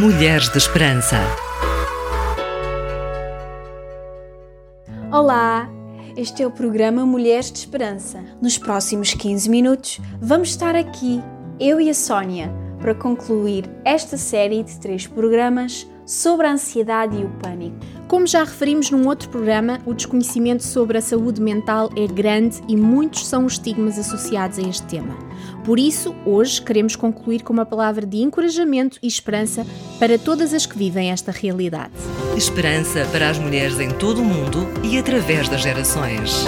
Mulheres 0.00 0.48
de 0.48 0.58
Esperança. 0.58 1.16
Olá, 5.10 5.68
este 6.16 6.40
é 6.40 6.46
o 6.46 6.52
programa 6.52 7.04
Mulheres 7.04 7.50
de 7.50 7.58
Esperança. 7.58 8.24
Nos 8.40 8.56
próximos 8.56 9.12
15 9.12 9.50
minutos 9.50 10.00
vamos 10.20 10.50
estar 10.50 10.76
aqui, 10.76 11.20
eu 11.58 11.80
e 11.80 11.90
a 11.90 11.94
Sónia, 11.94 12.48
para 12.80 12.94
concluir 12.94 13.68
esta 13.84 14.16
série 14.16 14.62
de 14.62 14.78
três 14.78 15.04
programas 15.04 15.84
sobre 16.06 16.46
a 16.46 16.52
ansiedade 16.52 17.16
e 17.20 17.24
o 17.24 17.30
pânico. 17.30 17.76
Como 18.08 18.26
já 18.26 18.42
referimos 18.42 18.90
num 18.90 19.06
outro 19.06 19.28
programa, 19.28 19.80
o 19.84 19.92
desconhecimento 19.92 20.64
sobre 20.64 20.96
a 20.96 21.00
saúde 21.02 21.42
mental 21.42 21.90
é 21.94 22.06
grande 22.06 22.58
e 22.66 22.74
muitos 22.74 23.26
são 23.26 23.44
os 23.44 23.52
estigmas 23.52 23.98
associados 23.98 24.58
a 24.58 24.62
este 24.62 24.86
tema. 24.86 25.14
Por 25.62 25.78
isso, 25.78 26.16
hoje 26.24 26.62
queremos 26.62 26.96
concluir 26.96 27.42
com 27.42 27.52
uma 27.52 27.66
palavra 27.66 28.06
de 28.06 28.16
encorajamento 28.16 28.98
e 29.02 29.06
esperança 29.06 29.66
para 29.98 30.18
todas 30.18 30.54
as 30.54 30.64
que 30.64 30.78
vivem 30.78 31.10
esta 31.10 31.30
realidade. 31.30 31.92
Esperança 32.34 33.06
para 33.12 33.28
as 33.28 33.38
mulheres 33.38 33.78
em 33.78 33.90
todo 33.90 34.22
o 34.22 34.24
mundo 34.24 34.66
e 34.82 34.98
através 34.98 35.46
das 35.46 35.60
gerações. 35.60 36.46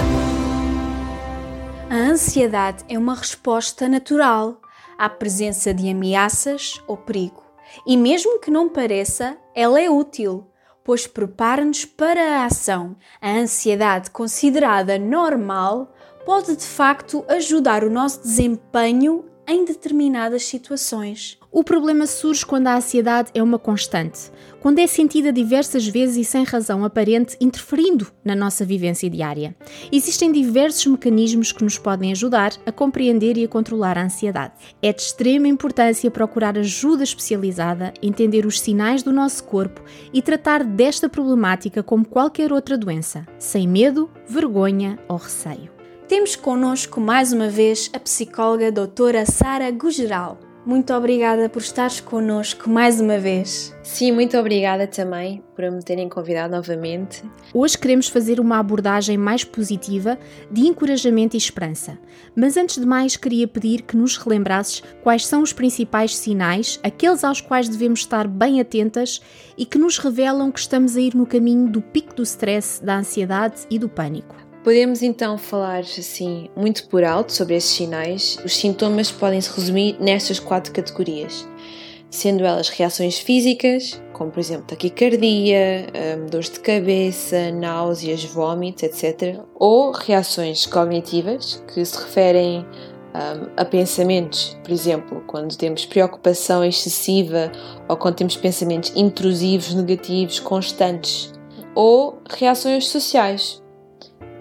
A 1.91 1.95
ansiedade 1.95 2.83
é 2.89 2.97
uma 2.97 3.13
resposta 3.13 3.87
natural 3.87 4.59
à 4.97 5.07
presença 5.07 5.71
de 5.71 5.87
ameaças 5.91 6.81
ou 6.87 6.97
perigo. 6.97 7.43
E 7.85 7.95
mesmo 7.95 8.39
que 8.39 8.49
não 8.49 8.67
pareça, 8.67 9.37
ela 9.55 9.79
é 9.79 9.89
útil, 9.89 10.50
pois 10.83 11.07
prepara-nos 11.07 11.85
para 11.85 12.39
a 12.39 12.45
ação. 12.45 12.95
A 13.21 13.31
ansiedade, 13.31 14.11
considerada 14.11 14.97
normal, 14.97 15.93
pode 16.25 16.55
de 16.55 16.65
facto 16.65 17.25
ajudar 17.27 17.83
o 17.83 17.89
nosso 17.89 18.21
desempenho 18.21 19.25
em 19.47 19.65
determinadas 19.65 20.43
situações. 20.43 21.40
O 21.53 21.65
problema 21.65 22.07
surge 22.07 22.45
quando 22.45 22.67
a 22.67 22.77
ansiedade 22.77 23.29
é 23.33 23.43
uma 23.43 23.59
constante, 23.59 24.31
quando 24.61 24.79
é 24.79 24.87
sentida 24.87 25.33
diversas 25.33 25.85
vezes 25.85 26.15
e 26.15 26.23
sem 26.23 26.45
razão 26.45 26.85
aparente, 26.85 27.35
interferindo 27.41 28.07
na 28.23 28.33
nossa 28.33 28.63
vivência 28.63 29.09
diária. 29.09 29.53
Existem 29.91 30.31
diversos 30.31 30.85
mecanismos 30.85 31.51
que 31.51 31.61
nos 31.61 31.77
podem 31.77 32.13
ajudar 32.13 32.53
a 32.65 32.71
compreender 32.71 33.37
e 33.37 33.43
a 33.43 33.49
controlar 33.49 33.97
a 33.97 34.03
ansiedade. 34.05 34.53
É 34.81 34.93
de 34.93 35.01
extrema 35.01 35.45
importância 35.45 36.09
procurar 36.09 36.57
ajuda 36.57 37.03
especializada, 37.03 37.93
entender 38.01 38.45
os 38.45 38.57
sinais 38.57 39.03
do 39.03 39.11
nosso 39.11 39.43
corpo 39.43 39.81
e 40.13 40.21
tratar 40.21 40.63
desta 40.63 41.09
problemática 41.09 41.83
como 41.83 42.05
qualquer 42.05 42.53
outra 42.53 42.77
doença, 42.77 43.27
sem 43.37 43.67
medo, 43.67 44.09
vergonha 44.25 44.97
ou 45.05 45.17
receio. 45.17 45.69
Temos 46.07 46.33
connosco 46.33 47.01
mais 47.01 47.33
uma 47.33 47.49
vez 47.49 47.89
a 47.93 47.99
psicóloga 47.99 48.71
doutora 48.71 49.25
Sara 49.25 49.69
Gugeral. 49.69 50.50
Muito 50.63 50.93
obrigada 50.93 51.49
por 51.49 51.59
estares 51.59 51.99
connosco 51.99 52.69
mais 52.69 53.01
uma 53.01 53.17
vez. 53.17 53.75
Sim, 53.81 54.11
muito 54.11 54.37
obrigada 54.37 54.85
também 54.85 55.43
por 55.55 55.69
me 55.71 55.81
terem 55.81 56.07
convidado 56.07 56.55
novamente. 56.55 57.23
Hoje 57.51 57.75
queremos 57.75 58.07
fazer 58.07 58.39
uma 58.39 58.59
abordagem 58.59 59.17
mais 59.17 59.43
positiva 59.43 60.19
de 60.51 60.61
encorajamento 60.61 61.35
e 61.35 61.39
esperança. 61.39 61.97
Mas 62.35 62.57
antes 62.57 62.77
de 62.77 62.85
mais, 62.85 63.17
queria 63.17 63.47
pedir 63.47 63.81
que 63.81 63.97
nos 63.97 64.17
relembrasses 64.17 64.83
quais 65.01 65.25
são 65.25 65.41
os 65.41 65.51
principais 65.51 66.15
sinais, 66.15 66.79
aqueles 66.83 67.23
aos 67.23 67.41
quais 67.41 67.67
devemos 67.67 68.01
estar 68.01 68.27
bem 68.27 68.61
atentas 68.61 69.19
e 69.57 69.65
que 69.65 69.79
nos 69.79 69.97
revelam 69.97 70.51
que 70.51 70.59
estamos 70.59 70.95
a 70.95 71.01
ir 71.01 71.15
no 71.15 71.25
caminho 71.25 71.67
do 71.69 71.81
pico 71.81 72.13
do 72.13 72.21
stress, 72.21 72.83
da 72.85 72.97
ansiedade 72.97 73.61
e 73.67 73.79
do 73.79 73.89
pânico. 73.89 74.40
Podemos 74.63 75.01
então 75.01 75.39
falar 75.39 75.79
assim 75.79 76.47
muito 76.55 76.87
por 76.87 77.03
alto 77.03 77.33
sobre 77.33 77.55
esses 77.55 77.71
sinais. 77.71 78.37
Os 78.45 78.55
sintomas 78.55 79.11
podem 79.11 79.41
se 79.41 79.49
resumir 79.55 79.97
nestas 79.99 80.39
quatro 80.39 80.71
categorias, 80.71 81.47
sendo 82.11 82.45
elas 82.45 82.69
reações 82.69 83.17
físicas, 83.17 83.99
como 84.13 84.29
por 84.29 84.39
exemplo 84.39 84.67
taquicardia, 84.67 85.87
um, 86.15 86.27
dores 86.27 86.51
de 86.51 86.59
cabeça, 86.59 87.51
náuseas, 87.51 88.23
vômitos, 88.23 88.83
etc., 88.83 89.39
ou 89.55 89.91
reações 89.91 90.67
cognitivas, 90.67 91.63
que 91.73 91.83
se 91.83 91.97
referem 91.97 92.59
um, 92.59 93.49
a 93.57 93.65
pensamentos, 93.65 94.55
por 94.63 94.71
exemplo, 94.71 95.23
quando 95.25 95.57
temos 95.57 95.87
preocupação 95.87 96.63
excessiva 96.63 97.51
ou 97.89 97.97
quando 97.97 98.17
temos 98.17 98.37
pensamentos 98.37 98.93
intrusivos, 98.95 99.73
negativos, 99.73 100.39
constantes, 100.39 101.33
ou 101.73 102.21
reações 102.29 102.87
sociais, 102.87 103.60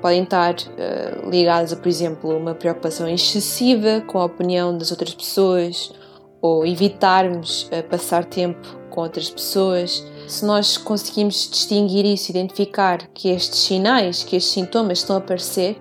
podem 0.01 0.23
estar 0.23 0.55
uh, 0.55 1.29
ligadas 1.31 1.73
a, 1.73 1.77
por 1.77 1.89
exemplo, 1.89 2.37
uma 2.37 2.55
preocupação 2.55 3.09
excessiva 3.09 4.03
com 4.07 4.19
a 4.19 4.25
opinião 4.25 4.77
das 4.77 4.91
outras 4.91 5.15
pessoas 5.15 5.93
ou 6.41 6.67
evitarmos 6.67 7.65
uh, 7.65 7.83
passar 7.89 8.25
tempo 8.25 8.81
com 8.91 9.03
outras 9.03 9.31
pessoas. 9.31 10.05
Se 10.27 10.45
nós 10.45 10.77
conseguimos 10.77 11.49
distinguir 11.51 12.05
isso, 12.05 12.31
identificar 12.31 13.07
que 13.15 13.29
estes 13.29 13.59
sinais, 13.61 14.23
que 14.23 14.37
estes 14.37 14.53
sintomas 14.53 14.99
estão 14.99 15.17
a 15.17 15.19
aparecer, 15.19 15.77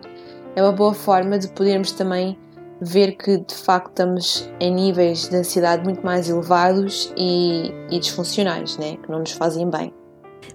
é 0.56 0.64
uma 0.64 0.72
boa 0.72 0.94
forma 0.94 1.38
de 1.38 1.48
podermos 1.50 1.92
também 1.92 2.38
ver 2.82 3.14
que 3.14 3.38
de 3.38 3.56
facto 3.56 3.90
estamos 3.90 4.50
em 4.60 4.74
níveis 4.74 5.28
de 5.28 5.36
ansiedade 5.36 5.84
muito 5.84 6.04
mais 6.04 6.30
elevados 6.30 7.14
e, 7.18 7.72
e 7.90 8.00
disfuncionais, 8.00 8.78
né? 8.78 8.98
que 8.98 9.10
não 9.10 9.20
nos 9.20 9.32
fazem 9.32 9.70
bem. 9.70 9.99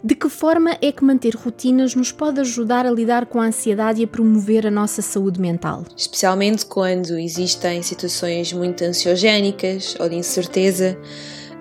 De 0.02 0.14
que 0.14 0.28
forma 0.28 0.76
é 0.82 0.92
que 0.92 1.02
manter 1.02 1.34
rotinas 1.34 1.94
nos 1.94 2.12
pode 2.12 2.40
ajudar 2.40 2.84
a 2.84 2.90
lidar 2.90 3.26
com 3.26 3.40
a 3.40 3.46
ansiedade 3.46 4.02
e 4.02 4.04
a 4.04 4.06
promover 4.06 4.66
a 4.66 4.70
nossa 4.70 5.00
saúde 5.00 5.40
mental? 5.40 5.84
Especialmente 5.96 6.66
quando 6.66 7.18
existem 7.18 7.82
situações 7.82 8.52
muito 8.52 8.84
ansiogénicas 8.84 9.96
ou 9.98 10.08
de 10.08 10.16
incerteza 10.16 10.98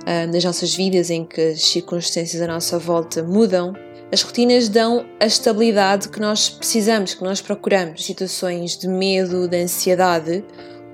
uh, 0.02 0.32
nas 0.32 0.44
nossas 0.44 0.76
vidas 0.76 1.10
em 1.10 1.24
que 1.26 1.40
as 1.40 1.62
circunstâncias 1.64 2.42
à 2.42 2.48
nossa 2.48 2.78
volta 2.78 3.24
mudam. 3.24 3.74
As 4.12 4.22
rotinas 4.22 4.68
dão 4.68 5.06
a 5.20 5.26
estabilidade 5.26 6.10
que 6.10 6.20
nós 6.20 6.50
precisamos, 6.50 7.14
que 7.14 7.24
nós 7.24 7.42
procuramos. 7.42 8.06
Situações 8.06 8.78
de 8.78 8.88
medo, 8.88 9.48
de 9.48 9.58
ansiedade, 9.58 10.44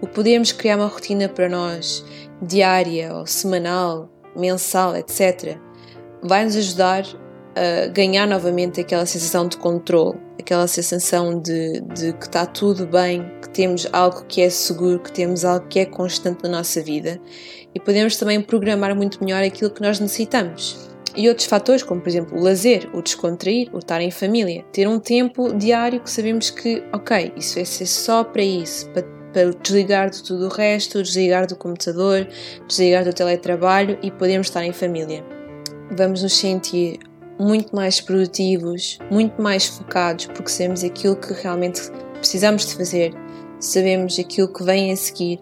o 0.01 0.07
podermos 0.07 0.51
criar 0.51 0.78
uma 0.78 0.88
rotina 0.88 1.28
para 1.28 1.50
nós 1.50 2.06
diária 2.41 3.13
ou 3.13 3.25
semanal, 3.25 4.09
mensal, 4.35 4.96
etc 4.96 5.59
vai 6.22 6.44
nos 6.46 6.56
ajudar 6.56 7.03
a 7.56 7.88
ganhar 7.88 8.28
novamente 8.28 8.80
aquela 8.80 9.06
sensação 9.06 9.47
de 9.47 9.57
controle, 9.57 10.18
aquela 10.40 10.68
sensação 10.68 11.40
de, 11.40 11.81
de 11.94 12.13
que 12.13 12.25
está 12.25 12.46
tudo 12.46 12.88
bem, 12.88 13.30
que 13.41 13.50
temos 13.50 13.88
algo 13.91 14.24
que 14.28 14.41
é 14.41 14.50
seguro, 14.50 15.00
que 15.00 15.12
temos 15.12 15.44
algo 15.44 15.68
que 15.68 15.79
é 15.79 15.85
constante 15.85 16.44
na 16.44 16.50
nossa 16.50 16.81
vida 16.81 17.19
e 17.74 17.79
podemos 17.79 18.18
também 18.18 18.41
programar 18.41 18.96
muito 18.96 19.24
melhor 19.24 19.44
aquilo 19.44 19.72
que 19.72 19.81
nós 19.81 20.00
necessitamos. 20.00 20.90
E 21.16 21.28
outros 21.28 21.47
fatores, 21.47 21.84
como 21.84 22.00
por 22.00 22.08
exemplo 22.08 22.40
o 22.40 22.41
lazer, 22.41 22.88
o 22.94 23.02
descontrair, 23.02 23.69
o 23.74 23.79
estar 23.79 24.00
em 24.00 24.12
família, 24.12 24.63
ter 24.72 24.88
um 24.88 25.00
tempo 25.00 25.53
diário 25.53 26.00
que 26.00 26.09
sabemos 26.09 26.50
que, 26.52 26.84
ok, 26.94 27.34
isso 27.35 27.56
vai 27.56 27.66
ser 27.66 27.88
só 27.88 28.24
para 28.24 28.44
isso, 28.44 28.88
para, 28.91 29.03
para 29.34 29.52
desligar 29.62 30.12
de 30.12 30.24
tudo 30.24 30.46
o 30.46 30.50
resto, 30.50 31.02
desligar 31.02 31.47
do 31.47 31.56
computador, 31.56 32.28
desligar 32.68 33.03
do 33.03 33.12
teletrabalho 33.12 33.97
e 34.03 34.12
podermos 34.12 34.47
estar 34.47 34.63
em 34.63 34.72
família 34.72 35.39
vamos 35.92 36.24
nos 36.24 36.38
sentir 36.38 37.00
muito 37.40 37.74
mais 37.74 38.02
produtivos, 38.02 39.00
muito 39.10 39.42
mais 39.42 39.66
focados, 39.66 40.26
porque 40.28 40.50
sabemos 40.50 40.84
aquilo 40.84 41.16
que 41.16 41.34
realmente 41.34 41.82
precisamos 42.14 42.66
de 42.66 42.76
fazer, 42.76 43.14
sabemos 43.60 44.20
aquilo 44.20 44.48
que 44.50 44.64
vem 44.64 44.92
a 44.92 44.96
seguir, 44.96 45.40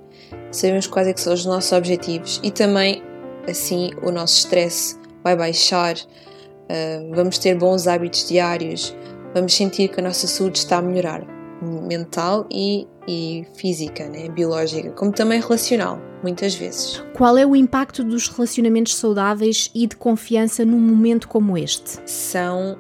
sabemos 0.52 0.86
quais 0.88 1.08
é 1.08 1.14
são 1.18 1.34
os 1.34 1.46
nossos 1.46 1.72
objetivos 1.72 2.40
e 2.44 2.52
também 2.52 3.04
assim 3.48 3.90
o 4.04 4.12
nosso 4.12 4.38
stress 4.38 4.98
vai 5.24 5.36
baixar, 5.36 5.96
uh, 5.96 7.16
vamos 7.16 7.40
ter 7.40 7.56
bons 7.56 7.88
hábitos 7.88 8.28
diários, 8.28 8.96
vamos 9.34 9.56
sentir 9.56 9.88
que 9.88 10.00
a 10.00 10.04
nossa 10.04 10.28
saúde 10.28 10.60
está 10.60 10.78
a 10.78 10.82
melhorar, 10.82 11.26
mental 11.62 12.46
e 12.52 12.88
e 13.08 13.48
física, 13.56 14.08
né? 14.10 14.28
biológica, 14.30 14.92
como 14.92 15.12
também 15.12 15.40
relacional, 15.40 16.00
muitas 16.22 16.54
vezes. 16.54 17.02
Qual 17.14 17.38
é 17.38 17.46
o 17.46 17.56
impacto 17.56 18.04
dos 18.04 18.28
relacionamentos 18.28 18.96
saudáveis 18.96 19.72
e 19.74 19.88
de 19.88 19.96
confiança 19.96 20.66
num 20.66 20.80
momento 20.80 21.28
como 21.28 21.58
este? 21.58 22.00
São 22.06 22.78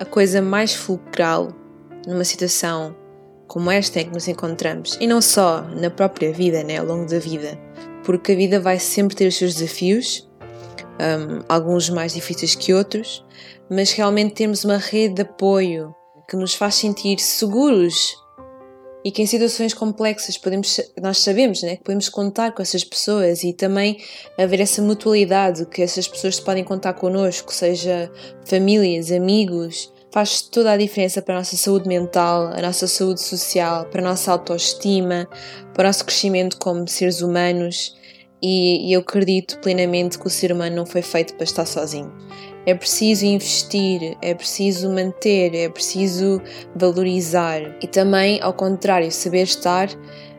a 0.00 0.04
coisa 0.04 0.42
mais 0.42 0.74
fulcral 0.74 1.54
numa 2.06 2.24
situação 2.24 2.96
como 3.46 3.70
esta 3.70 4.00
em 4.00 4.06
que 4.06 4.14
nos 4.14 4.28
encontramos, 4.28 4.96
e 5.00 5.08
não 5.08 5.20
só 5.20 5.62
na 5.62 5.90
própria 5.90 6.32
vida, 6.32 6.62
né? 6.62 6.78
ao 6.78 6.86
longo 6.86 7.10
da 7.10 7.18
vida, 7.18 7.58
porque 8.04 8.30
a 8.30 8.36
vida 8.36 8.60
vai 8.60 8.78
sempre 8.78 9.16
ter 9.16 9.26
os 9.26 9.36
seus 9.36 9.54
desafios, 9.54 10.28
um, 11.00 11.42
alguns 11.48 11.90
mais 11.90 12.14
difíceis 12.14 12.54
que 12.54 12.72
outros, 12.72 13.24
mas 13.68 13.90
realmente 13.90 14.34
temos 14.34 14.64
uma 14.64 14.76
rede 14.76 15.14
de 15.14 15.22
apoio 15.22 15.92
que 16.28 16.36
nos 16.36 16.54
faz 16.54 16.76
sentir 16.76 17.18
seguros 17.18 18.16
e 19.04 19.10
que 19.10 19.22
em 19.22 19.26
situações 19.26 19.72
complexas 19.72 20.36
podemos, 20.36 20.80
nós 21.00 21.18
sabemos 21.18 21.62
né, 21.62 21.76
que 21.76 21.84
podemos 21.84 22.08
contar 22.08 22.52
com 22.52 22.60
essas 22.60 22.84
pessoas 22.84 23.42
e 23.42 23.52
também 23.52 23.98
haver 24.38 24.60
essa 24.60 24.82
mutualidade 24.82 25.66
que 25.66 25.82
essas 25.82 26.06
pessoas 26.06 26.38
podem 26.38 26.64
contar 26.64 26.94
connosco, 26.94 27.52
seja 27.52 28.10
famílias, 28.44 29.10
amigos, 29.10 29.92
faz 30.12 30.42
toda 30.42 30.72
a 30.72 30.76
diferença 30.76 31.22
para 31.22 31.36
a 31.36 31.38
nossa 31.38 31.56
saúde 31.56 31.88
mental, 31.88 32.52
a 32.52 32.60
nossa 32.60 32.86
saúde 32.86 33.22
social, 33.22 33.86
para 33.86 34.00
a 34.00 34.04
nossa 34.04 34.32
autoestima, 34.32 35.28
para 35.72 35.84
o 35.84 35.86
nosso 35.86 36.04
crescimento 36.04 36.58
como 36.58 36.86
seres 36.86 37.22
humanos 37.22 37.99
e, 38.42 38.92
eu 38.92 39.00
acredito 39.00 39.58
plenamente 39.58 40.18
que 40.18 40.26
o 40.26 40.30
ser 40.30 40.52
humano 40.52 40.76
não 40.76 40.86
foi 40.86 41.02
feito 41.02 41.34
para 41.34 41.44
estar 41.44 41.66
sozinho. 41.66 42.12
É 42.66 42.74
preciso 42.74 43.24
investir, 43.24 44.16
é 44.20 44.34
preciso 44.34 44.90
manter, 44.90 45.54
é 45.54 45.68
preciso 45.68 46.40
valorizar 46.74 47.62
e 47.82 47.86
também, 47.86 48.40
ao 48.42 48.52
contrário, 48.52 49.10
saber 49.10 49.42
estar 49.42 49.88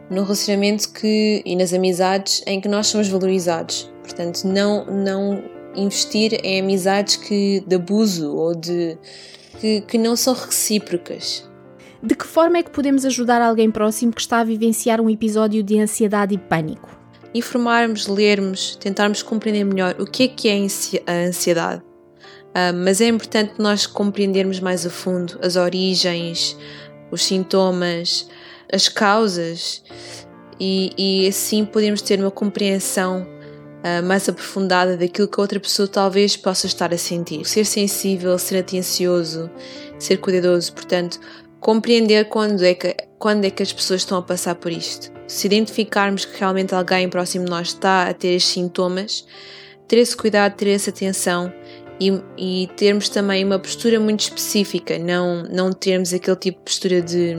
num 0.09 0.24
relacionamento 0.24 0.92
que, 0.92 1.42
e 1.45 1.56
nas 1.56 1.74
amizades 1.74 2.44
em 2.45 2.59
que 2.62 2.68
nós 2.68 2.88
somos 2.88 3.07
valorizados. 3.07 3.92
Portanto, 4.03 4.44
não, 4.45 4.86
não 4.86 5.44
investir 5.75 6.39
em 6.44 6.59
amizades 6.59 7.15
que, 7.15 7.63
de 7.65 7.75
abuso 7.75 8.36
ou 8.36 8.53
de, 8.53 8.98
que, 9.59 9.81
que 9.81 9.98
não 9.98 10.15
são 10.15 10.33
recíprocas. 10.33 11.50
De 12.03 12.15
que 12.15 12.25
forma 12.25 12.57
é 12.57 12.63
que 12.63 12.71
podemos 12.71 13.06
ajudar 13.06 13.42
alguém 13.42 13.71
próximo 13.71 14.12
que 14.12 14.21
está 14.21 14.39
a 14.39 14.44
vivenciar 14.44 15.00
um 15.00 15.09
episódio 15.09 15.63
de 15.63 15.80
ansiedade 15.80 16.36
e 16.36 16.38
pânico? 16.38 17.00
Informarmos, 17.33 18.07
lermos, 18.07 18.75
tentarmos 18.75 19.22
compreender 19.24 19.63
melhor 19.63 19.95
o 20.00 20.06
que 20.06 20.24
é 20.24 20.28
que 20.28 20.50
é 20.50 20.57
a 21.07 21.28
ansiedade. 21.28 21.81
Uh, 22.51 22.75
mas 22.75 23.00
é 23.00 23.07
importante 23.07 23.54
nós 23.57 23.86
compreendermos 23.86 24.60
mais 24.60 24.86
a 24.86 24.89
fundo 24.89 25.39
as 25.42 25.56
origens, 25.56 26.57
os 27.10 27.24
sintomas, 27.24 28.28
as 28.72 28.89
causas 28.89 29.81
e, 30.60 30.92
e 30.98 31.28
assim 31.28 31.63
podemos 31.66 32.01
ter 32.01 32.19
uma 32.19 32.30
compreensão 32.30 33.25
uh, 33.81 34.06
mais 34.06 34.27
aprofundada 34.27 34.98
daquilo 34.98 35.27
que 35.27 35.39
a 35.39 35.42
outra 35.42 35.60
pessoa 35.60 35.88
talvez 35.88 36.36
possa 36.36 36.68
estar 36.68 36.94
a 36.94 36.98
sentir. 36.98 37.45
Ser 37.45 37.66
sensível, 37.66 38.38
ser 38.38 38.60
atencioso, 38.60 39.50
ser 39.98 40.18
cuidadoso, 40.18 40.74
portanto, 40.74 41.19
compreender 41.62 42.25
quando 42.25 42.66
é 42.66 42.74
que, 42.74 42.94
quando 43.19 43.46
é 43.46 43.52
que 43.52 43.62
as 43.62 43.72
pessoas 43.72 44.02
estão 44.02 44.18
a 44.18 44.22
passar 44.22 44.56
por 44.56 44.72
isto. 44.72 45.12
Se 45.28 45.46
identificarmos 45.46 46.25
que 46.25 46.38
realmente 46.38 46.74
alguém 46.74 47.08
próximo 47.08 47.46
de 47.46 47.52
nós 47.52 47.68
está 47.68 48.10
a 48.10 48.13
ter 48.13 48.30
estes 48.30 48.52
sintomas, 48.52 49.25
ter 49.88 49.98
esse 50.00 50.18
cuidado, 50.18 50.56
ter 50.56 50.69
essa 50.69 50.90
atenção 50.90 51.54
e, 52.00 52.19
e, 52.36 52.68
termos 52.75 53.10
também 53.10 53.46
uma 53.46 53.60
postura 53.60 54.00
muito 54.00 54.22
específica, 54.22 54.98
não, 54.98 55.44
não 55.44 55.72
termos 55.72 56.12
aquele 56.12 56.36
tipo 56.36 56.58
de 56.58 56.63
postura 56.63 57.00
de, 57.00 57.36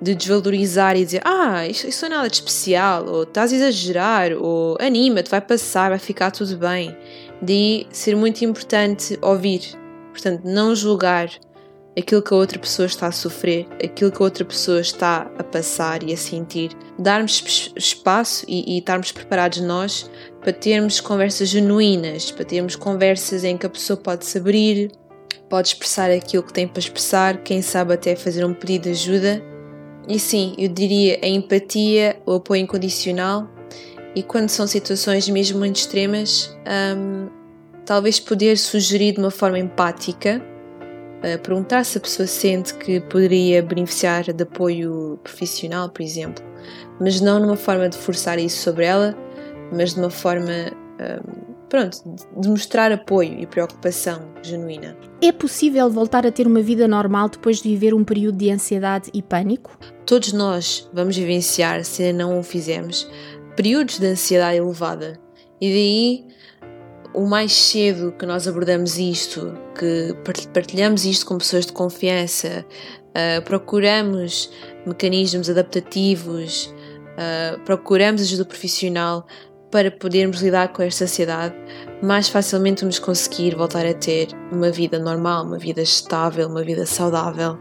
de 0.00 0.14
desvalorizar 0.14 0.94
e 0.94 1.06
dizer 1.06 1.22
ah, 1.24 1.66
isto, 1.66 1.88
isto 1.88 2.02
não 2.02 2.08
é 2.08 2.16
nada 2.16 2.28
de 2.28 2.36
especial, 2.36 3.06
ou 3.06 3.22
estás 3.22 3.50
a 3.50 3.56
exagerar, 3.56 4.32
ou 4.32 4.76
anima-te, 4.78 5.30
vai 5.30 5.40
passar, 5.40 5.88
vai 5.88 5.98
ficar 5.98 6.30
tudo 6.30 6.58
bem. 6.58 6.94
De 7.40 7.86
ser 7.90 8.14
muito 8.14 8.44
importante 8.44 9.18
ouvir, 9.22 9.62
portanto, 10.12 10.42
não 10.44 10.74
julgar, 10.74 11.30
aquilo 11.98 12.22
que 12.22 12.32
a 12.32 12.36
outra 12.36 12.58
pessoa 12.58 12.86
está 12.86 13.08
a 13.08 13.12
sofrer, 13.12 13.66
aquilo 13.82 14.12
que 14.12 14.22
a 14.22 14.24
outra 14.24 14.44
pessoa 14.44 14.80
está 14.80 15.30
a 15.36 15.42
passar 15.42 16.02
e 16.02 16.12
a 16.12 16.16
sentir. 16.16 16.70
Darmos 16.98 17.72
espaço 17.76 18.44
e, 18.46 18.76
e 18.76 18.78
estarmos 18.78 19.10
preparados 19.10 19.60
nós 19.60 20.08
para 20.40 20.52
termos 20.52 21.00
conversas 21.00 21.48
genuínas, 21.48 22.30
para 22.30 22.44
termos 22.44 22.76
conversas 22.76 23.42
em 23.42 23.56
que 23.56 23.66
a 23.66 23.70
pessoa 23.70 23.96
pode 23.96 24.24
se 24.24 24.38
abrir, 24.38 24.92
pode 25.50 25.68
expressar 25.68 26.10
aquilo 26.10 26.42
que 26.42 26.52
tem 26.52 26.68
para 26.68 26.78
expressar, 26.78 27.42
quem 27.42 27.60
sabe 27.60 27.94
até 27.94 28.14
fazer 28.14 28.44
um 28.44 28.54
pedido 28.54 28.84
de 28.84 28.90
ajuda. 28.90 29.42
E 30.06 30.18
sim, 30.18 30.54
eu 30.56 30.68
diria 30.68 31.18
a 31.22 31.26
empatia, 31.26 32.20
o 32.24 32.34
apoio 32.34 32.62
incondicional 32.62 33.48
e 34.14 34.22
quando 34.22 34.48
são 34.48 34.66
situações 34.66 35.28
mesmo 35.28 35.58
muito 35.58 35.76
extremas, 35.76 36.56
hum, 36.96 37.28
talvez 37.84 38.18
poder 38.20 38.56
sugerir 38.56 39.12
de 39.12 39.18
uma 39.18 39.30
forma 39.30 39.58
empática 39.58 40.42
perguntar 41.42 41.84
se 41.84 41.98
a 41.98 42.00
pessoa 42.00 42.26
sente 42.26 42.74
que 42.74 43.00
poderia 43.00 43.62
beneficiar 43.62 44.32
de 44.32 44.42
apoio 44.42 45.18
profissional, 45.22 45.88
por 45.88 46.02
exemplo, 46.02 46.44
mas 47.00 47.20
não 47.20 47.40
numa 47.40 47.56
forma 47.56 47.88
de 47.88 47.96
forçar 47.96 48.38
isso 48.38 48.62
sobre 48.62 48.84
ela, 48.84 49.16
mas 49.72 49.94
de 49.94 50.00
uma 50.00 50.10
forma, 50.10 50.72
um, 51.00 51.54
pronto, 51.68 51.98
de 52.36 52.48
mostrar 52.48 52.92
apoio 52.92 53.38
e 53.38 53.46
preocupação 53.46 54.32
genuína. 54.42 54.96
É 55.20 55.32
possível 55.32 55.90
voltar 55.90 56.26
a 56.26 56.32
ter 56.32 56.46
uma 56.46 56.62
vida 56.62 56.86
normal 56.86 57.28
depois 57.28 57.60
de 57.60 57.68
viver 57.68 57.94
um 57.94 58.04
período 58.04 58.38
de 58.38 58.50
ansiedade 58.50 59.10
e 59.12 59.22
pânico? 59.22 59.76
Todos 60.06 60.32
nós 60.32 60.88
vamos 60.92 61.16
vivenciar, 61.16 61.84
se 61.84 62.12
não 62.12 62.38
o 62.38 62.42
fizemos, 62.42 63.10
períodos 63.56 63.98
de 63.98 64.06
ansiedade 64.06 64.58
elevada. 64.58 65.18
E 65.60 65.68
daí 65.68 66.28
o 67.12 67.26
mais 67.26 67.52
cedo 67.52 68.12
que 68.12 68.24
nós 68.24 68.46
abordamos 68.46 68.96
isto, 68.96 69.52
que 69.78 70.14
partilhamos 70.52 71.04
isto 71.04 71.24
com 71.24 71.38
pessoas 71.38 71.64
de 71.64 71.72
confiança, 71.72 72.66
uh, 73.10 73.42
procuramos 73.42 74.50
mecanismos 74.84 75.48
adaptativos, 75.48 76.74
uh, 77.14 77.60
procuramos 77.64 78.22
ajuda 78.22 78.44
profissional 78.44 79.26
para 79.70 79.90
podermos 79.90 80.40
lidar 80.42 80.72
com 80.72 80.82
esta 80.82 81.04
ansiedade, 81.04 81.54
mais 82.02 82.28
facilmente 82.28 82.80
vamos 82.80 82.98
conseguir 82.98 83.54
voltar 83.54 83.86
a 83.86 83.94
ter 83.94 84.28
uma 84.50 84.70
vida 84.70 84.98
normal, 84.98 85.44
uma 85.44 85.58
vida 85.58 85.82
estável, 85.82 86.48
uma 86.48 86.64
vida 86.64 86.84
saudável. 86.86 87.58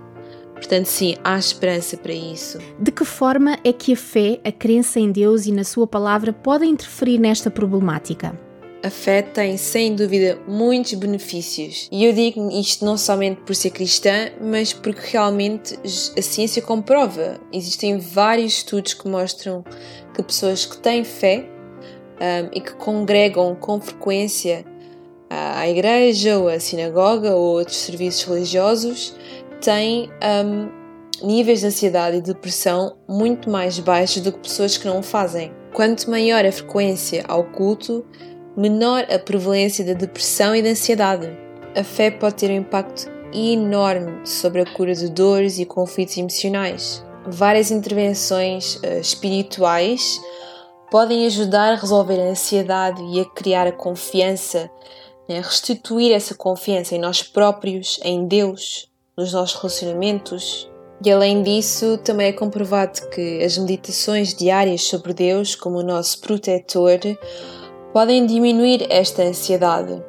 Portanto, 0.54 0.86
sim, 0.86 1.16
há 1.24 1.38
esperança 1.38 1.98
para 1.98 2.14
isso. 2.14 2.58
De 2.80 2.92
que 2.92 3.06
forma 3.06 3.60
é 3.64 3.72
que 3.72 3.94
a 3.94 3.98
fé, 3.98 4.40
a 4.44 4.52
crença 4.52 5.00
em 5.00 5.12
Deus 5.12 5.46
e 5.46 5.52
na 5.52 5.64
Sua 5.64 5.86
palavra 5.86 6.34
podem 6.34 6.72
interferir 6.72 7.20
nesta 7.20 7.52
problemática? 7.52 8.47
A 8.84 8.92
fé 8.92 9.24
tem, 9.24 9.58
sem 9.58 9.96
dúvida, 9.96 10.40
muitos 10.48 10.94
benefícios. 10.94 11.90
E 11.92 12.06
eu 12.06 12.14
digo 12.14 12.50
isto 12.52 12.86
não 12.86 12.96
somente 12.96 13.42
por 13.42 13.56
ser 13.56 13.72
cristã, 13.72 14.30
mas 14.40 14.72
porque 14.72 15.02
realmente 15.12 15.78
a 16.18 16.22
ciência 16.22 16.62
comprova. 16.62 17.40
Existem 17.52 17.98
vários 17.98 18.58
estudos 18.58 18.94
que 18.94 19.08
mostram 19.08 19.64
que 20.14 20.22
pessoas 20.22 20.66
que 20.66 20.78
têm 20.78 21.04
fé 21.04 21.50
um, 22.22 22.50
e 22.54 22.62
que 22.62 22.74
congregam 22.76 23.56
com 23.56 23.82
frequência 23.82 24.64
à 25.30 25.68
igreja 25.68 26.38
ou 26.38 26.48
à 26.48 26.60
sinagoga 26.60 27.36
ou 27.36 27.58
outros 27.58 27.78
serviços 27.78 28.24
religiosos 28.24 29.16
têm 29.60 30.10
um, 30.46 30.70
níveis 31.26 31.62
de 31.62 31.66
ansiedade 31.66 32.18
e 32.18 32.22
depressão 32.22 32.96
muito 33.08 33.50
mais 33.50 33.80
baixos 33.80 34.22
do 34.22 34.32
que 34.32 34.40
pessoas 34.40 34.78
que 34.78 34.86
não 34.86 35.00
o 35.00 35.04
fazem. 35.04 35.52
Quanto 35.74 36.10
maior 36.10 36.46
a 36.46 36.52
frequência 36.52 37.24
ao 37.28 37.44
culto, 37.44 38.06
menor 38.58 39.06
a 39.12 39.20
prevalência 39.20 39.86
da 39.86 39.94
depressão 39.94 40.56
e 40.56 40.64
da 40.64 40.70
ansiedade. 40.70 41.30
A 41.76 41.84
fé 41.84 42.10
pode 42.10 42.36
ter 42.36 42.50
um 42.50 42.56
impacto 42.56 43.08
enorme 43.32 44.26
sobre 44.26 44.62
a 44.62 44.66
cura 44.66 44.96
de 44.96 45.10
dores 45.10 45.60
e 45.60 45.66
conflitos 45.66 46.18
emocionais. 46.18 47.06
Várias 47.28 47.70
intervenções 47.70 48.78
uh, 48.78 49.00
espirituais 49.00 50.20
podem 50.90 51.28
ajudar 51.28 51.74
a 51.74 51.76
resolver 51.76 52.20
a 52.20 52.32
ansiedade 52.32 53.04
e 53.04 53.20
a 53.20 53.26
criar 53.26 53.68
a 53.68 53.72
confiança, 53.72 54.72
né, 55.30 55.40
restituir 55.40 56.12
essa 56.12 56.34
confiança 56.34 56.96
em 56.96 57.00
nós 57.00 57.22
próprios, 57.22 58.00
em 58.04 58.26
Deus, 58.26 58.90
nos 59.16 59.34
nossos 59.34 59.58
relacionamentos. 59.58 60.68
E 61.06 61.12
além 61.12 61.44
disso, 61.44 62.00
também 62.00 62.30
é 62.30 62.34
comprovado 62.34 63.08
que 63.10 63.44
as 63.44 63.56
meditações 63.58 64.34
diárias 64.34 64.82
sobre 64.84 65.14
Deus, 65.14 65.54
como 65.54 65.78
o 65.78 65.84
nosso 65.84 66.20
protetor, 66.22 67.00
podem 67.94 68.26
diminuir 68.26 68.86
esta 68.90 69.24
ansiedade. 69.24 70.04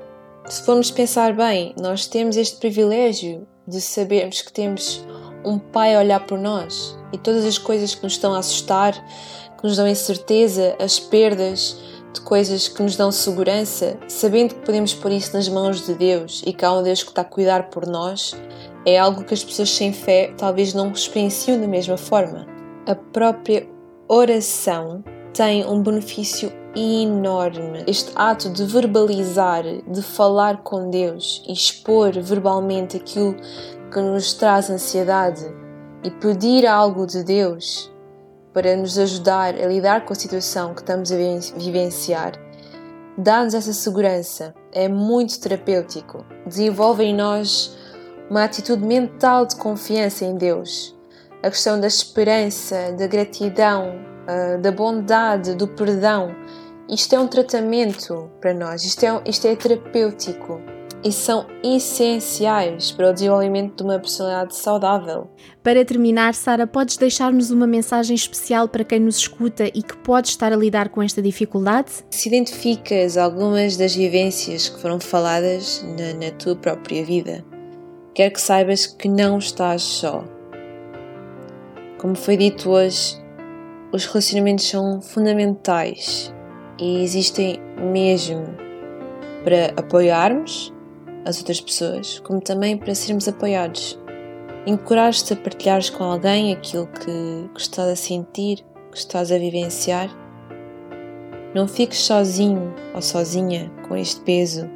Se 0.47 0.63
formos 0.63 0.91
pensar 0.91 1.33
bem, 1.35 1.75
nós 1.81 2.07
temos 2.07 2.37
este 2.37 2.57
privilégio 2.57 3.47
de 3.67 3.81
sabermos 3.81 4.41
que 4.41 4.53
temos 4.53 5.05
um 5.45 5.59
pai 5.59 5.95
a 5.95 6.01
olhar 6.01 6.27
por 6.27 6.39
nós 6.39 6.99
e 7.13 7.19
todas 7.19 7.45
as 7.45 7.59
coisas 7.59 7.95
que 7.95 8.03
nos 8.03 8.15
estão 8.15 8.35
a 8.35 8.39
assustar, 8.39 8.95
que 9.57 9.65
nos 9.65 9.77
dão 9.77 9.87
incerteza, 9.87 10.77
as 10.79 10.99
perdas 10.99 11.77
de 12.13 12.21
coisas 12.23 12.69
que 12.69 12.83
nos 12.83 12.97
dão 12.97 13.13
segurança, 13.13 13.99
sabendo 14.09 14.55
que 14.55 14.65
podemos 14.65 14.95
pôr 14.95 15.13
isso 15.13 15.35
nas 15.35 15.49
mãos 15.49 15.87
de 15.87 15.95
Deus 15.95 16.43
e 16.47 16.53
que 16.53 16.65
há 16.65 16.73
um 16.73 16.83
Deus 16.83 17.03
que 17.03 17.11
está 17.11 17.23
a 17.23 17.25
cuidar 17.25 17.69
por 17.71 17.87
nós, 17.87 18.35
é 18.87 18.99
algo 18.99 19.25
que 19.25 19.35
as 19.35 19.45
pessoas 19.45 19.71
sem 19.71 19.93
fé 19.93 20.33
talvez 20.37 20.73
não 20.73 20.91
experienciam 20.91 21.61
da 21.61 21.67
mesma 21.67 21.97
forma. 21.97 22.47
A 22.87 22.95
própria 22.95 23.69
oração 24.09 25.05
tem 25.39 25.65
um 25.65 25.81
benefício 25.81 26.53
enorme. 26.75 27.85
Este 27.87 28.11
ato 28.17 28.51
de 28.51 28.65
verbalizar, 28.65 29.63
de 29.63 30.03
falar 30.03 30.65
com 30.65 30.91
Deus 30.91 31.45
e 31.47 31.53
expor 31.53 32.11
verbalmente 32.21 32.97
aquilo 32.97 33.37
que 33.93 34.01
nos 34.01 34.33
traz 34.33 34.69
ansiedade 34.69 35.47
e 36.03 36.11
pedir 36.11 36.67
algo 36.67 37.07
de 37.07 37.23
Deus 37.23 37.89
para 38.53 38.75
nos 38.75 38.99
ajudar 38.99 39.55
a 39.55 39.67
lidar 39.69 40.05
com 40.05 40.13
a 40.13 40.17
situação 40.17 40.75
que 40.75 40.81
estamos 40.81 41.13
a 41.13 41.17
vivenciar, 41.57 42.33
dá-nos 43.17 43.55
essa 43.55 43.73
segurança, 43.73 44.53
é 44.73 44.89
muito 44.89 45.39
terapêutico, 45.39 46.27
desenvolve 46.45 47.05
em 47.05 47.15
nós 47.15 47.79
uma 48.29 48.43
atitude 48.43 48.85
mental 48.85 49.47
de 49.47 49.55
confiança 49.55 50.25
em 50.25 50.35
Deus. 50.35 50.99
A 51.45 51.49
questão 51.49 51.79
da 51.79 51.87
esperança, 51.87 52.93
da 52.99 53.07
gratidão, 53.07 54.18
ah, 54.29 54.59
da 54.59 54.71
bondade, 54.71 55.55
do 55.55 55.67
perdão. 55.67 56.37
Isto 56.87 57.15
é 57.15 57.19
um 57.19 57.27
tratamento 57.27 58.31
para 58.41 58.53
nós, 58.53 58.85
isto 58.85 59.03
é, 59.03 59.23
isto 59.25 59.47
é 59.47 59.57
terapêutico. 59.57 60.61
e 61.03 61.13
são 61.13 61.47
essenciais 61.63 62.91
para 62.91 63.11
o 63.11 63.13
desenvolvimento 63.13 63.77
de 63.77 63.83
uma 63.85 64.01
personalidade 64.01 64.57
saudável. 64.57 65.31
Para 65.63 65.85
terminar, 65.85 66.35
Sara, 66.35 66.67
podes 66.67 66.97
deixar-nos 66.97 67.53
uma 67.53 67.69
mensagem 67.69 68.17
especial 68.17 68.67
para 68.67 68.83
quem 68.83 68.99
nos 68.99 69.19
escuta 69.19 69.69
e 69.69 69.81
que 69.81 69.97
pode 69.99 70.29
estar 70.29 70.53
a 70.53 70.57
lidar 70.57 70.89
com 70.89 71.01
esta 71.01 71.23
dificuldade? 71.23 71.93
Se 72.11 72.29
identificas 72.29 73.17
algumas 73.17 73.77
das 73.77 73.95
vivências 73.95 74.69
que 74.69 74.81
foram 74.81 74.99
faladas 74.99 75.85
na, 75.97 76.27
na 76.27 76.33
tua 76.33 76.57
própria 76.57 77.05
vida, 77.05 77.45
quero 78.13 78.35
que 78.35 78.41
saibas 78.41 78.85
que 78.85 79.09
não 79.09 79.39
estás 79.39 79.83
só. 79.83 80.25
Como 81.99 82.17
foi 82.17 82.37
dito 82.37 82.71
hoje, 82.71 83.18
os 83.91 84.05
relacionamentos 84.05 84.69
são 84.69 85.01
fundamentais 85.01 86.35
e 86.79 87.03
existem 87.03 87.59
mesmo 87.81 88.45
para 89.43 89.73
apoiarmos 89.81 90.75
as 91.25 91.39
outras 91.39 91.61
pessoas, 91.61 92.21
como 92.21 92.41
também 92.41 92.77
para 92.77 92.95
sermos 92.95 93.27
apoiados. 93.27 93.99
Encorajo-te 94.67 95.33
a 95.33 95.37
partilhares 95.37 95.89
com 95.89 96.05
alguém 96.05 96.53
aquilo 96.53 96.87
que, 96.87 97.51
que 97.55 97.61
estás 97.61 97.89
a 97.89 97.97
sentir, 97.97 98.63
que 98.91 98.99
estás 98.99 99.33
a 99.33 99.39
vivenciar. 99.39 100.11
Não 101.55 101.67
fiques 101.67 102.01
sozinho 102.01 102.75
ou 102.95 103.01
sozinha 103.01 103.71
com 103.89 103.97
este 103.97 104.21
peso. 104.21 104.69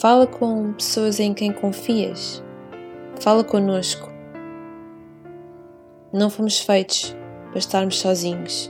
Fala 0.00 0.28
com 0.28 0.72
pessoas 0.74 1.18
em 1.18 1.34
quem 1.34 1.52
confias. 1.52 2.42
Fala 3.20 3.42
connosco. 3.42 4.08
Não 6.12 6.30
fomos 6.30 6.60
feitos 6.60 7.16
para 7.54 7.60
estarmos 7.60 8.00
sozinhos. 8.00 8.68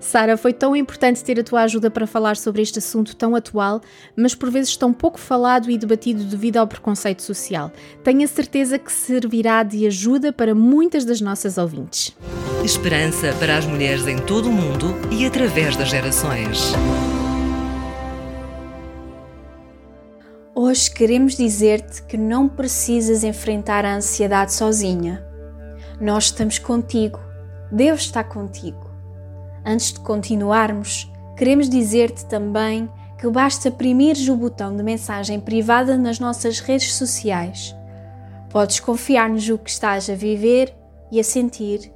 Sara, 0.00 0.38
foi 0.38 0.54
tão 0.54 0.74
importante 0.74 1.22
ter 1.22 1.38
a 1.38 1.44
tua 1.44 1.62
ajuda 1.62 1.90
para 1.90 2.06
falar 2.06 2.38
sobre 2.38 2.62
este 2.62 2.78
assunto 2.78 3.14
tão 3.14 3.36
atual, 3.36 3.82
mas 4.16 4.34
por 4.34 4.50
vezes 4.50 4.78
tão 4.78 4.94
pouco 4.94 5.20
falado 5.20 5.70
e 5.70 5.76
debatido 5.76 6.24
devido 6.24 6.56
ao 6.56 6.66
preconceito 6.66 7.22
social. 7.22 7.70
Tenho 8.02 8.24
a 8.24 8.26
certeza 8.26 8.78
que 8.78 8.90
servirá 8.90 9.62
de 9.62 9.86
ajuda 9.86 10.32
para 10.32 10.54
muitas 10.54 11.04
das 11.04 11.20
nossas 11.20 11.58
ouvintes. 11.58 12.16
Esperança 12.64 13.34
para 13.38 13.58
as 13.58 13.66
mulheres 13.66 14.06
em 14.06 14.16
todo 14.16 14.48
o 14.48 14.52
mundo 14.52 14.94
e 15.10 15.26
através 15.26 15.76
das 15.76 15.88
gerações. 15.88 16.72
Hoje 20.54 20.90
queremos 20.90 21.36
dizer-te 21.36 22.02
que 22.04 22.16
não 22.16 22.48
precisas 22.48 23.22
enfrentar 23.22 23.84
a 23.84 23.96
ansiedade 23.96 24.54
sozinha. 24.54 25.22
Nós 26.00 26.24
estamos 26.24 26.58
contigo. 26.58 27.33
Deus 27.74 28.02
está 28.02 28.22
contigo. 28.22 28.88
Antes 29.66 29.92
de 29.92 29.98
continuarmos, 29.98 31.10
queremos 31.36 31.68
dizer-te 31.68 32.24
também 32.26 32.88
que 33.18 33.28
basta 33.28 33.68
oprimir 33.68 34.16
o 34.30 34.36
botão 34.36 34.76
de 34.76 34.82
mensagem 34.84 35.40
privada 35.40 35.98
nas 35.98 36.20
nossas 36.20 36.60
redes 36.60 36.94
sociais. 36.94 37.74
Podes 38.48 38.78
confiar-nos 38.78 39.48
o 39.48 39.58
que 39.58 39.70
estás 39.70 40.08
a 40.08 40.14
viver 40.14 40.72
e 41.10 41.18
a 41.18 41.24
sentir. 41.24 41.92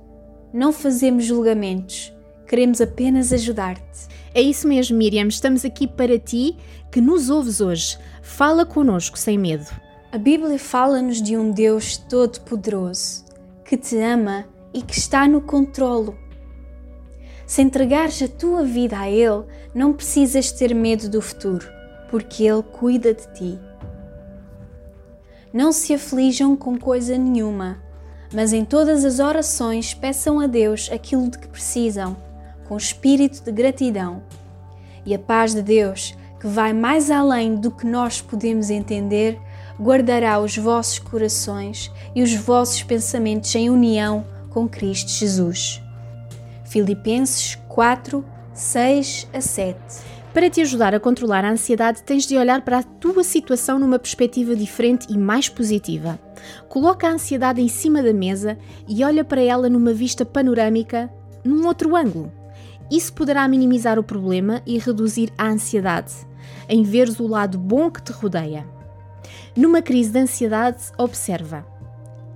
Não 0.53 0.73
fazemos 0.73 1.25
julgamentos, 1.25 2.13
queremos 2.49 2.81
apenas 2.81 3.33
ajudar-te. 3.33 4.09
É 4.35 4.43
isso 4.43 4.67
mesmo, 4.67 4.99
Miriam, 4.99 5.29
estamos 5.29 5.65
aqui 5.65 5.87
para 5.87 6.19
ti 6.19 6.57
que 6.91 7.01
nos 7.01 7.31
ouves 7.31 7.61
hoje. 7.61 7.97
Fala 8.21 8.67
connosco 8.67 9.17
sem 9.17 9.39
medo. 9.39 9.69
A 10.11 10.19
Bíblia 10.19 10.59
fala-nos 10.59 11.23
de 11.23 11.37
um 11.37 11.53
Deus 11.53 11.99
todo-poderoso 11.99 13.25
que 13.65 13.77
te 13.77 13.97
ama 13.99 14.45
e 14.73 14.83
que 14.83 14.99
está 14.99 15.27
no 15.27 15.41
controlo 15.41 16.17
se 17.49 17.63
entregares 17.63 18.23
a 18.23 18.29
tua 18.29 18.63
vida 18.63 18.99
a 18.99 19.09
Ele, 19.09 19.43
não 19.75 19.95
precisas 19.95 20.53
ter 20.53 20.75
medo 20.75 21.09
do 21.09 21.23
futuro, 21.23 21.67
porque 22.11 22.45
Ele 22.45 22.63
cuida 22.63 23.15
de 23.15 23.27
ti. 23.33 23.59
Não 25.51 25.73
se 25.73 25.95
aflijam 25.95 26.55
com 26.55 26.79
coisa 26.79 27.17
nenhuma, 27.17 27.83
mas 28.35 28.53
em 28.53 28.67
todas 28.67 29.03
as 29.03 29.19
orações 29.19 29.95
peçam 29.95 30.39
a 30.39 30.47
Deus 30.47 30.91
aquilo 30.93 31.31
de 31.31 31.39
que 31.39 31.49
precisam, 31.49 32.19
com 32.69 32.77
espírito 32.77 33.43
de 33.43 33.51
gratidão. 33.51 34.23
E 35.07 35.15
a 35.15 35.19
paz 35.19 35.55
de 35.55 35.63
Deus, 35.63 36.15
que 36.39 36.47
vai 36.47 36.75
mais 36.75 37.11
além 37.11 37.55
do 37.55 37.71
que 37.71 37.87
nós 37.87 38.21
podemos 38.21 38.69
entender, 38.69 39.41
guardará 39.81 40.39
os 40.39 40.55
vossos 40.55 40.99
corações 40.99 41.91
e 42.15 42.23
os 42.23 42.35
vossos 42.35 42.83
pensamentos 42.83 43.55
em 43.55 43.71
união 43.71 44.23
com 44.51 44.69
Cristo 44.69 45.11
Jesus. 45.11 45.83
Filipenses 46.65 47.57
4, 47.69 48.25
6 48.53 49.29
a 49.33 49.41
7. 49.41 49.79
Para 50.33 50.51
te 50.51 50.61
ajudar 50.61 50.95
a 50.95 51.01
controlar 51.01 51.45
a 51.45 51.51
ansiedade, 51.51 52.03
tens 52.03 52.27
de 52.27 52.37
olhar 52.37 52.63
para 52.63 52.79
a 52.79 52.83
tua 52.83 53.25
situação 53.25 53.79
numa 53.79 53.99
perspectiva 53.99 54.55
diferente 54.55 55.07
e 55.11 55.17
mais 55.17 55.49
positiva. 55.49 56.19
Coloca 56.69 57.09
a 57.09 57.13
ansiedade 57.13 57.61
em 57.61 57.69
cima 57.69 58.03
da 58.03 58.13
mesa 58.13 58.59
e 58.87 59.03
olha 59.03 59.25
para 59.25 59.41
ela 59.41 59.69
numa 59.69 59.93
vista 59.93 60.25
panorâmica, 60.25 61.11
num 61.43 61.67
outro 61.67 61.97
ângulo. 61.97 62.33
Isso 62.91 63.13
poderá 63.13 63.49
minimizar 63.49 63.99
o 63.99 64.05
problema 64.05 64.63
e 64.67 64.79
reduzir 64.79 65.33
a 65.37 65.49
ansiedade, 65.49 66.15
em 66.69 66.83
veres 66.83 67.19
o 67.19 67.27
lado 67.27 67.59
bom 67.59 67.91
que 67.91 68.03
te 68.03 68.13
rodeia. 68.13 68.67
Numa 69.57 69.83
crise 69.83 70.11
de 70.11 70.19
ansiedade, 70.21 70.85
observa 70.97 71.67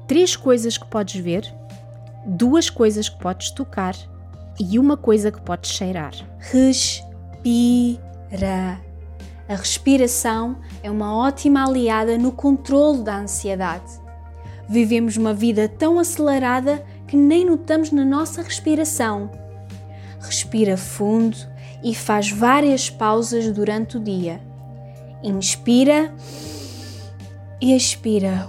três 0.07 0.37
coisas 0.37 0.77
que 0.77 0.87
podes 0.87 1.23
ver, 1.23 1.55
duas 2.25 2.71
coisas 2.71 3.09
que 3.09 3.19
podes 3.19 3.51
tocar 3.51 3.95
e 4.59 4.79
uma 4.79 4.97
coisa 4.97 5.31
que 5.31 5.41
podes 5.41 5.71
cheirar. 5.73 6.13
Respira. 6.39 6.91
A 9.49 9.57
respiração 9.57 10.57
é 10.83 10.91
uma 10.91 11.17
ótima 11.17 11.65
aliada 11.67 12.17
no 12.17 12.33
controle 12.33 13.03
da 13.03 13.19
ansiedade. 13.19 14.01
Vivemos 14.69 15.17
uma 15.17 15.35
vida 15.35 15.69
tão 15.69 15.99
acelerada 15.99 16.85
que 17.07 17.17
nem 17.17 17.45
notamos 17.45 17.91
na 17.91 18.05
nossa 18.05 18.41
respiração. 18.41 19.31
Respira 20.21 20.77
fundo 20.77 21.37
e 21.83 21.95
faz 21.95 22.31
várias 22.31 22.89
pausas 22.89 23.51
durante 23.51 23.97
o 23.97 24.01
dia. 24.01 24.41
Inspira 25.23 26.15
e 27.61 27.75
expira 27.77 28.49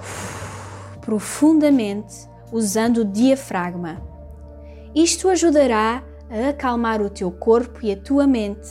profundamente 1.01 2.27
usando 2.53 2.99
o 2.99 3.05
diafragma. 3.05 3.99
Isto 4.95 5.27
ajudará 5.27 6.03
a 6.29 6.49
acalmar 6.49 7.01
o 7.01 7.09
teu 7.09 7.31
corpo 7.31 7.79
e 7.81 7.91
a 7.91 7.97
tua 7.97 8.27
mente. 8.27 8.69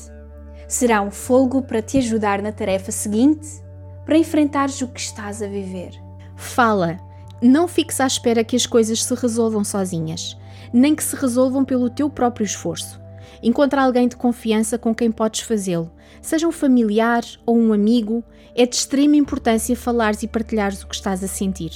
Será 0.68 1.02
um 1.02 1.10
fogo 1.10 1.60
para 1.62 1.82
te 1.82 1.98
ajudar 1.98 2.40
na 2.40 2.52
tarefa 2.52 2.92
seguinte, 2.92 3.60
para 4.06 4.16
enfrentares 4.16 4.80
o 4.80 4.88
que 4.88 5.00
estás 5.00 5.42
a 5.42 5.48
viver. 5.48 5.90
Fala. 6.36 6.98
Não 7.42 7.66
fiques 7.66 8.00
à 8.00 8.06
espera 8.06 8.44
que 8.44 8.54
as 8.54 8.66
coisas 8.66 9.02
se 9.02 9.14
resolvam 9.16 9.64
sozinhas, 9.64 10.38
nem 10.72 10.94
que 10.94 11.02
se 11.02 11.16
resolvam 11.16 11.64
pelo 11.64 11.90
teu 11.90 12.08
próprio 12.08 12.44
esforço. 12.44 13.00
Encontra 13.42 13.82
alguém 13.82 14.06
de 14.06 14.14
confiança 14.14 14.78
com 14.78 14.94
quem 14.94 15.10
podes 15.10 15.40
fazê-lo, 15.40 15.90
seja 16.20 16.46
um 16.46 16.52
familiar 16.52 17.24
ou 17.44 17.58
um 17.58 17.72
amigo, 17.72 18.22
é 18.54 18.64
de 18.64 18.76
extrema 18.76 19.16
importância 19.16 19.74
falares 19.74 20.22
e 20.22 20.28
partilhares 20.28 20.84
o 20.84 20.86
que 20.86 20.94
estás 20.94 21.24
a 21.24 21.26
sentir. 21.26 21.72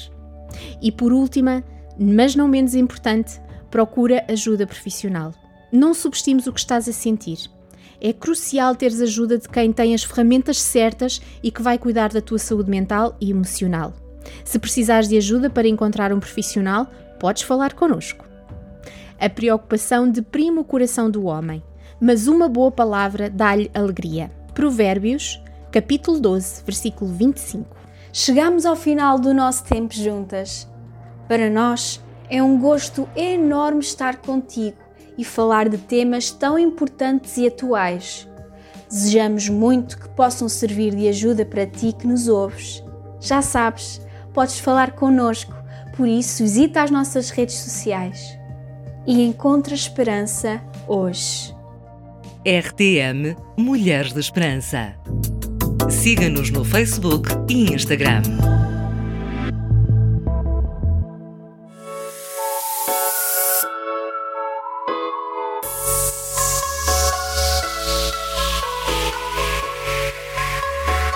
E 0.80 0.92
por 0.92 1.12
última, 1.12 1.64
mas 1.98 2.34
não 2.34 2.48
menos 2.48 2.74
importante, 2.74 3.40
procura 3.70 4.24
ajuda 4.28 4.66
profissional. 4.66 5.32
Não 5.72 5.94
subestimes 5.94 6.46
o 6.46 6.52
que 6.52 6.60
estás 6.60 6.88
a 6.88 6.92
sentir. 6.92 7.50
É 8.00 8.12
crucial 8.12 8.74
teres 8.74 9.00
ajuda 9.00 9.38
de 9.38 9.48
quem 9.48 9.72
tem 9.72 9.94
as 9.94 10.04
ferramentas 10.04 10.60
certas 10.60 11.20
e 11.42 11.50
que 11.50 11.62
vai 11.62 11.78
cuidar 11.78 12.10
da 12.10 12.20
tua 12.20 12.38
saúde 12.38 12.70
mental 12.70 13.16
e 13.20 13.30
emocional. 13.30 13.94
Se 14.44 14.58
precisares 14.58 15.08
de 15.08 15.16
ajuda 15.16 15.48
para 15.48 15.68
encontrar 15.68 16.12
um 16.12 16.20
profissional, 16.20 16.86
podes 17.18 17.42
falar 17.42 17.74
connosco. 17.74 18.24
A 19.18 19.30
preocupação 19.30 20.08
deprime 20.08 20.58
o 20.58 20.64
coração 20.64 21.10
do 21.10 21.24
homem, 21.24 21.62
mas 22.00 22.26
uma 22.26 22.48
boa 22.48 22.70
palavra 22.70 23.30
dá-lhe 23.30 23.70
alegria. 23.72 24.30
Provérbios, 24.52 25.40
capítulo 25.72 26.20
12, 26.20 26.62
versículo 26.64 27.10
25. 27.12 27.76
Chegamos 28.12 28.66
ao 28.66 28.76
final 28.76 29.18
do 29.18 29.32
nosso 29.32 29.64
tempo 29.64 29.94
juntas. 29.94 30.68
Para 31.28 31.50
nós, 31.50 32.00
é 32.30 32.42
um 32.42 32.58
gosto 32.58 33.08
enorme 33.16 33.80
estar 33.80 34.16
contigo 34.16 34.76
e 35.18 35.24
falar 35.24 35.68
de 35.68 35.78
temas 35.78 36.30
tão 36.30 36.58
importantes 36.58 37.36
e 37.36 37.46
atuais. 37.46 38.28
Desejamos 38.88 39.48
muito 39.48 39.98
que 39.98 40.08
possam 40.10 40.48
servir 40.48 40.94
de 40.94 41.08
ajuda 41.08 41.44
para 41.44 41.66
ti 41.66 41.92
que 41.92 42.06
nos 42.06 42.28
ouves. 42.28 42.84
Já 43.20 43.42
sabes, 43.42 44.00
podes 44.32 44.58
falar 44.58 44.92
connosco, 44.92 45.54
por 45.96 46.06
isso 46.06 46.42
visita 46.42 46.82
as 46.82 46.90
nossas 46.90 47.30
redes 47.30 47.56
sociais 47.56 48.38
e 49.06 49.22
encontra 49.22 49.74
esperança 49.74 50.60
hoje. 50.86 51.54
RTM 52.44 53.36
Mulheres 53.56 54.12
de 54.12 54.20
Esperança. 54.20 54.94
Siga-nos 55.90 56.50
no 56.50 56.64
Facebook 56.64 57.28
e 57.48 57.72
Instagram. 57.72 58.22